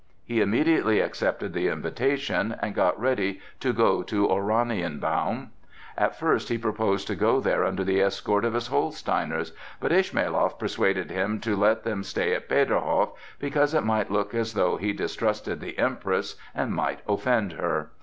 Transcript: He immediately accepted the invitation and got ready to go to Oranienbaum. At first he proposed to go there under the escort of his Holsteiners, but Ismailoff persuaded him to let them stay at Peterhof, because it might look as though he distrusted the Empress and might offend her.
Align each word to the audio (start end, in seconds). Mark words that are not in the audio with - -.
He 0.25 0.41
immediately 0.41 0.99
accepted 0.99 1.53
the 1.53 1.67
invitation 1.67 2.55
and 2.59 2.73
got 2.73 2.99
ready 2.99 3.39
to 3.59 3.71
go 3.71 4.01
to 4.01 4.27
Oranienbaum. 4.27 5.49
At 5.95 6.15
first 6.15 6.49
he 6.49 6.57
proposed 6.57 7.05
to 7.05 7.13
go 7.15 7.39
there 7.39 7.63
under 7.63 7.83
the 7.83 8.01
escort 8.01 8.43
of 8.43 8.55
his 8.55 8.69
Holsteiners, 8.69 9.51
but 9.79 9.91
Ismailoff 9.91 10.57
persuaded 10.57 11.11
him 11.11 11.39
to 11.41 11.55
let 11.55 11.83
them 11.83 12.01
stay 12.01 12.33
at 12.33 12.49
Peterhof, 12.49 13.11
because 13.37 13.75
it 13.75 13.83
might 13.85 14.09
look 14.09 14.33
as 14.33 14.55
though 14.55 14.77
he 14.77 14.91
distrusted 14.91 15.59
the 15.59 15.77
Empress 15.77 16.35
and 16.55 16.73
might 16.73 17.01
offend 17.07 17.51
her. 17.53 17.91